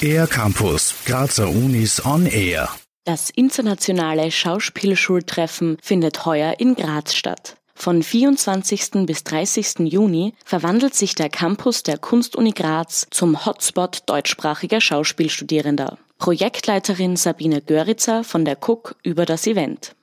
[0.00, 2.68] Air Campus, Grazer Unis on Air.
[3.04, 7.56] Das internationale Schauspielschultreffen findet heuer in Graz statt.
[7.74, 9.06] Von 24.
[9.06, 9.80] bis 30.
[9.80, 15.98] Juni verwandelt sich der Campus der Kunstuni Graz zum Hotspot deutschsprachiger Schauspielstudierender.
[16.18, 19.94] Projektleiterin Sabine Göritzer von der Cook über das Event.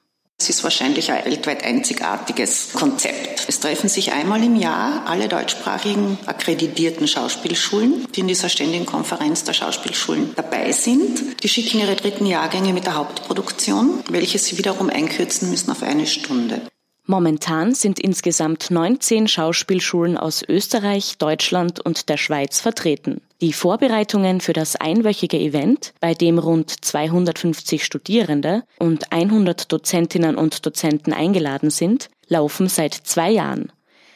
[0.44, 3.46] Es ist wahrscheinlich ein weltweit einzigartiges Konzept.
[3.48, 9.45] Es treffen sich einmal im Jahr alle deutschsprachigen akkreditierten Schauspielschulen, die in dieser ständigen Konferenz
[9.45, 11.41] der Schauspielschulen dabei sind.
[11.41, 16.05] Die schicken ihre dritten Jahrgänge mit der Hauptproduktion, welche sie wiederum einkürzen müssen auf eine
[16.05, 16.59] Stunde.
[17.05, 23.22] Momentan sind insgesamt 19 Schauspielschulen aus Österreich, Deutschland und der Schweiz vertreten.
[23.43, 30.66] Die Vorbereitungen für das einwöchige Event, bei dem rund 250 Studierende und 100 Dozentinnen und
[30.66, 33.73] Dozenten eingeladen sind, laufen seit zwei Jahren.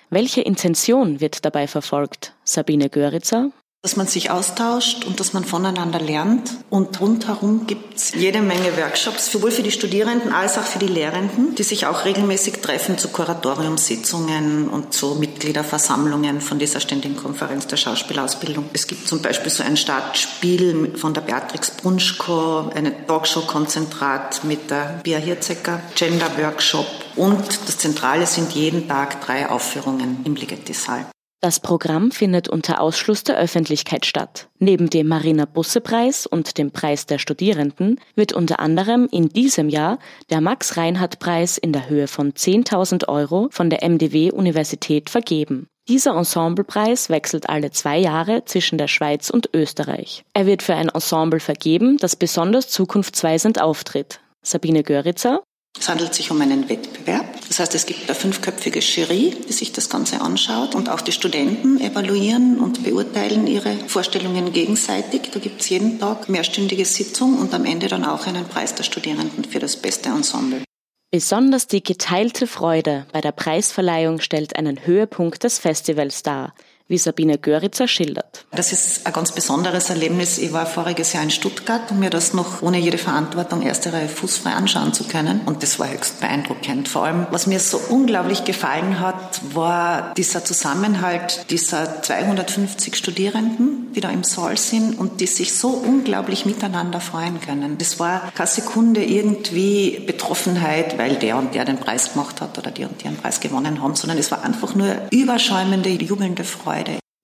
[0.09, 2.35] Welche Intention wird dabei verfolgt?
[2.45, 3.51] Sabine Göritzer,
[3.87, 6.57] dass man sich austauscht und dass man voneinander lernt.
[6.69, 10.87] Und rundherum gibt es jede Menge Workshops, sowohl für die Studierenden als auch für die
[10.87, 17.65] Lehrenden, die sich auch regelmäßig treffen zu Kuratoriumssitzungen und zu Mitgliederversammlungen von dieser Ständigen Konferenz
[17.67, 18.65] der Schauspielausbildung.
[18.73, 24.99] Es gibt zum Beispiel so ein Startspiel von der Beatrix Brunschko, eine Talkshow-Konzentrat mit der
[25.03, 31.05] Bia Hirzecker, Gender-Workshop und das Zentrale sind jeden Tag drei Aufführungen im Ligeti-Saal.
[31.39, 34.49] Das Programm findet unter Ausschluss der Öffentlichkeit statt.
[34.57, 39.69] Neben dem Marina Busse Preis und dem Preis der Studierenden wird unter anderem in diesem
[39.69, 39.99] Jahr
[40.31, 45.67] der Max Reinhardt Preis in der Höhe von 10.000 Euro von der MDW Universität vergeben.
[45.87, 50.25] Dieser Ensemblepreis wechselt alle zwei Jahre zwischen der Schweiz und Österreich.
[50.33, 54.19] Er wird für ein Ensemble vergeben, das besonders zukunftsweisend auftritt.
[54.41, 55.43] Sabine Göritzer,
[55.79, 57.25] es handelt sich um einen Wettbewerb.
[57.47, 61.11] Das heißt, es gibt eine fünfköpfige Jury, die sich das Ganze anschaut und auch die
[61.11, 65.29] Studenten evaluieren und beurteilen ihre Vorstellungen gegenseitig.
[65.31, 68.83] Da gibt es jeden Tag mehrstündige Sitzung und am Ende dann auch einen Preis der
[68.83, 70.63] Studierenden für das beste Ensemble.
[71.09, 76.53] Besonders die geteilte Freude bei der Preisverleihung stellt einen Höhepunkt des Festivals dar
[76.87, 78.45] wie Sabine Göritzer schildert.
[78.51, 80.37] Das ist ein ganz besonderes Erlebnis.
[80.37, 84.07] Ich war voriges Jahr in Stuttgart, um mir das noch ohne jede Verantwortung erste Reihe
[84.07, 85.41] fußfrei anschauen zu können.
[85.45, 86.87] Und das war höchst beeindruckend.
[86.87, 93.99] Vor allem, was mir so unglaublich gefallen hat, war dieser Zusammenhalt dieser 250 Studierenden, die
[93.99, 97.77] da im Saal sind und die sich so unglaublich miteinander freuen können.
[97.77, 102.71] Das war keine Sekunde irgendwie Betroffenheit, weil der und der den Preis gemacht hat oder
[102.71, 106.76] die und die einen Preis gewonnen haben, sondern es war einfach nur überschäumende, jubelnde Freude.
[106.76, 106.76] Freude.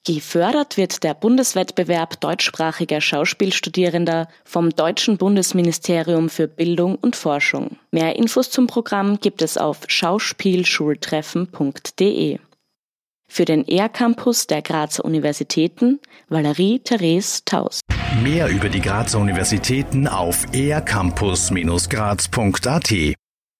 [0.06, 7.78] Gefördert wird der Bundeswettbewerb deutschsprachiger Schauspielstudierender vom Deutschen Bundesministerium für Bildung und Forschung.
[7.92, 12.40] Mehr Infos zum Programm gibt es auf schauspielschultreffen.de.
[13.30, 17.80] Für den ER-Campus der Grazer Universitäten Valerie Therese Taus.
[18.22, 23.16] Mehr über die Grazer Universitäten auf ercampus-graz.at